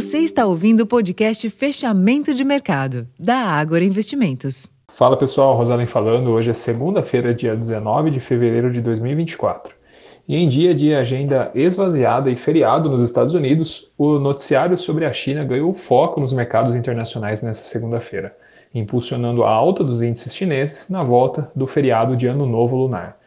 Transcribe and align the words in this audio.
Você 0.00 0.20
está 0.20 0.46
ouvindo 0.46 0.80
o 0.80 0.86
podcast 0.86 1.50
Fechamento 1.50 2.32
de 2.32 2.42
Mercado, 2.42 3.06
da 3.18 3.36
Ágora 3.36 3.84
Investimentos. 3.84 4.66
Fala 4.88 5.14
pessoal, 5.14 5.54
Rosalem 5.54 5.86
falando. 5.86 6.30
Hoje 6.30 6.50
é 6.50 6.54
segunda-feira, 6.54 7.34
dia 7.34 7.54
19 7.54 8.10
de 8.10 8.18
fevereiro 8.18 8.70
de 8.70 8.80
2024. 8.80 9.74
E 10.26 10.36
em 10.36 10.48
dia 10.48 10.74
de 10.74 10.94
agenda 10.94 11.50
esvaziada 11.54 12.30
e 12.30 12.34
feriado 12.34 12.88
nos 12.88 13.02
Estados 13.02 13.34
Unidos, 13.34 13.92
o 13.98 14.18
noticiário 14.18 14.78
sobre 14.78 15.04
a 15.04 15.12
China 15.12 15.44
ganhou 15.44 15.74
foco 15.74 16.18
nos 16.18 16.32
mercados 16.32 16.74
internacionais 16.74 17.42
nesta 17.42 17.66
segunda-feira, 17.66 18.34
impulsionando 18.74 19.44
a 19.44 19.50
alta 19.50 19.84
dos 19.84 20.00
índices 20.00 20.34
chineses 20.34 20.88
na 20.88 21.02
volta 21.02 21.52
do 21.54 21.66
feriado 21.66 22.16
de 22.16 22.26
Ano 22.26 22.46
Novo 22.46 22.74
Lunar. 22.74 23.18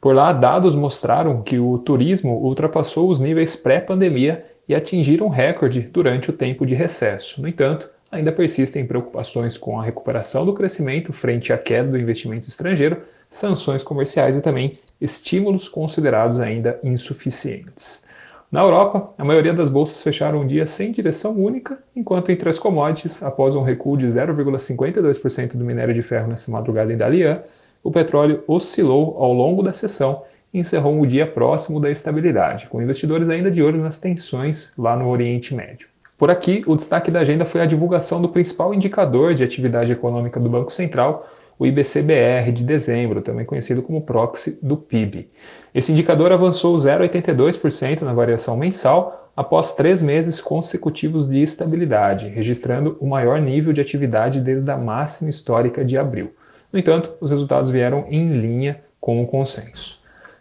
Por 0.00 0.14
lá, 0.14 0.32
dados 0.32 0.76
mostraram 0.76 1.42
que 1.42 1.58
o 1.58 1.76
turismo 1.76 2.36
ultrapassou 2.36 3.10
os 3.10 3.18
níveis 3.18 3.56
pré-pandemia 3.56 4.46
e 4.70 4.74
atingiram 4.74 5.26
recorde 5.26 5.80
durante 5.80 6.30
o 6.30 6.32
tempo 6.32 6.64
de 6.64 6.76
recesso. 6.76 7.42
No 7.42 7.48
entanto, 7.48 7.90
ainda 8.08 8.30
persistem 8.30 8.86
preocupações 8.86 9.58
com 9.58 9.80
a 9.80 9.82
recuperação 9.82 10.46
do 10.46 10.54
crescimento 10.54 11.12
frente 11.12 11.52
à 11.52 11.58
queda 11.58 11.90
do 11.90 11.98
investimento 11.98 12.46
estrangeiro, 12.46 12.98
sanções 13.28 13.82
comerciais 13.82 14.36
e 14.36 14.40
também 14.40 14.78
estímulos 15.00 15.68
considerados 15.68 16.38
ainda 16.38 16.78
insuficientes. 16.84 18.06
Na 18.48 18.62
Europa, 18.62 19.12
a 19.18 19.24
maioria 19.24 19.52
das 19.52 19.68
bolsas 19.68 20.02
fecharam 20.02 20.42
um 20.42 20.46
dia 20.46 20.64
sem 20.66 20.92
direção 20.92 21.36
única, 21.36 21.76
enquanto 21.96 22.30
entre 22.30 22.48
as 22.48 22.58
commodities, 22.60 23.24
após 23.24 23.56
um 23.56 23.62
recuo 23.62 23.96
de 23.96 24.06
0,52% 24.06 25.56
do 25.56 25.64
minério 25.64 25.92
de 25.92 26.02
ferro 26.02 26.28
nessa 26.28 26.48
madrugada 26.48 26.92
em 26.92 26.96
Dalian, 26.96 27.42
o 27.82 27.90
petróleo 27.90 28.44
oscilou 28.46 29.16
ao 29.18 29.32
longo 29.32 29.64
da 29.64 29.72
sessão 29.72 30.22
e 30.52 30.60
encerrou 30.60 31.00
o 31.00 31.06
dia 31.06 31.26
próximo 31.26 31.80
da 31.80 31.90
estabilidade, 31.90 32.66
com 32.66 32.82
investidores 32.82 33.28
ainda 33.28 33.50
de 33.50 33.62
olho 33.62 33.80
nas 33.80 33.98
tensões 33.98 34.72
lá 34.76 34.96
no 34.96 35.08
Oriente 35.08 35.54
Médio. 35.54 35.88
Por 36.18 36.30
aqui, 36.30 36.62
o 36.66 36.76
destaque 36.76 37.10
da 37.10 37.20
agenda 37.20 37.44
foi 37.44 37.62
a 37.62 37.66
divulgação 37.66 38.20
do 38.20 38.28
principal 38.28 38.74
indicador 38.74 39.32
de 39.32 39.42
atividade 39.42 39.90
econômica 39.90 40.38
do 40.38 40.50
Banco 40.50 40.70
Central, 40.70 41.26
o 41.58 41.66
IBCBR 41.66 42.52
de 42.52 42.64
dezembro, 42.64 43.20
também 43.20 43.44
conhecido 43.44 43.82
como 43.82 44.00
proxy 44.00 44.58
do 44.62 44.76
PIB. 44.76 45.28
Esse 45.74 45.92
indicador 45.92 46.32
avançou 46.32 46.74
0,82% 46.74 48.02
na 48.02 48.12
variação 48.12 48.56
mensal 48.56 49.30
após 49.36 49.74
três 49.74 50.02
meses 50.02 50.40
consecutivos 50.40 51.28
de 51.28 51.42
estabilidade, 51.42 52.28
registrando 52.28 52.96
o 53.00 53.06
maior 53.06 53.40
nível 53.40 53.72
de 53.72 53.80
atividade 53.80 54.40
desde 54.40 54.70
a 54.70 54.76
máxima 54.76 55.30
histórica 55.30 55.84
de 55.84 55.96
abril. 55.96 56.34
No 56.72 56.78
entanto, 56.78 57.12
os 57.20 57.30
resultados 57.30 57.70
vieram 57.70 58.06
em 58.08 58.38
linha 58.38 58.80
com 59.00 59.22
o 59.22 59.26
consenso. 59.26 59.99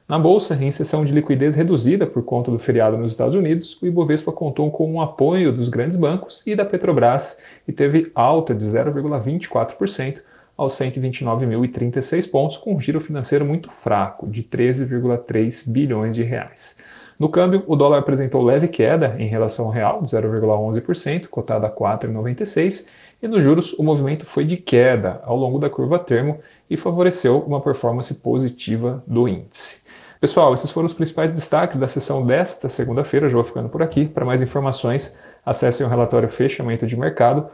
Na 0.10 0.18
bolsa, 0.18 0.56
em 0.56 0.72
sessão 0.72 1.06
de 1.06 1.14
liquidez 1.14 1.54
reduzida 1.54 2.08
por 2.08 2.24
conta 2.24 2.50
do 2.50 2.58
feriado 2.58 2.98
nos 2.98 3.12
Estados 3.12 3.36
Unidos, 3.36 3.80
o 3.80 3.86
Ibovespa 3.86 4.32
contou 4.32 4.72
com 4.72 4.92
o 4.92 5.02
apoio 5.02 5.54
dos 5.54 5.70
grandes 5.70 5.96
bancos 5.96 6.42
e 6.48 6.56
da 6.56 6.66
Petrobras 6.66 7.44
e 7.68 7.72
teve 7.72 8.12
alta 8.16 8.56
de 8.56 8.66
0,24% 8.66 10.24
aos 10.58 10.74
129.036 10.74 12.32
pontos, 12.32 12.58
com 12.58 12.74
um 12.74 12.80
giro 12.80 13.00
financeiro 13.00 13.46
muito 13.46 13.70
fraco, 13.70 14.28
de 14.28 14.42
13,3 14.42 15.72
bilhões 15.72 16.16
de 16.16 16.24
reais. 16.24 16.80
No 17.20 17.30
câmbio, 17.30 17.64
o 17.68 17.76
dólar 17.76 18.00
apresentou 18.00 18.44
leve 18.44 18.68
queda 18.68 19.16
em 19.20 19.28
relação 19.28 19.66
ao 19.66 19.72
real, 19.72 20.02
de 20.02 20.08
0,11%, 20.08 21.28
cotado 21.28 21.68
a 21.68 21.70
4,96, 21.70 22.90
e 23.22 23.28
nos 23.28 23.44
juros 23.44 23.74
o 23.74 23.84
movimento 23.84 24.26
foi 24.26 24.44
de 24.44 24.58
queda 24.58 25.22
ao 25.24 25.38
longo 25.38 25.60
da 25.60 25.70
curva 25.70 26.00
termo 26.00 26.40
e 26.68 26.76
favoreceu 26.76 27.42
uma 27.42 27.62
performance 27.62 28.16
positiva 28.16 29.04
do 29.06 29.28
índice. 29.28 29.88
Pessoal, 30.20 30.54
esses 30.54 30.70
foram 30.70 30.86
os 30.86 30.94
principais 30.94 31.32
destaques 31.32 31.80
da 31.80 31.88
sessão 31.88 32.26
desta 32.26 32.68
segunda-feira. 32.68 33.30
Já 33.30 33.36
vou 33.36 33.44
ficando 33.44 33.70
por 33.70 33.82
aqui. 33.82 34.06
Para 34.06 34.26
mais 34.26 34.42
informações, 34.42 35.18
acessem 35.46 35.86
o 35.86 35.90
relatório 35.90 36.28
Fechamento 36.28 36.86
de 36.86 36.98
Mercado, 36.98 37.48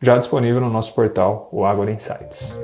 já 0.00 0.16
disponível 0.16 0.60
no 0.60 0.70
nosso 0.70 0.94
portal, 0.94 1.48
o 1.50 1.64
Agora 1.64 1.90
Insights. 1.90 2.56